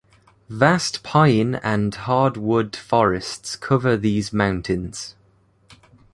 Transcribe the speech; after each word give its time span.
Vast 0.49 1.03
pine 1.03 1.53
and 1.53 1.93
hardwood 1.93 2.75
forests 2.75 3.55
cover 3.55 3.95
these 3.95 4.33
mountains. 4.33 5.13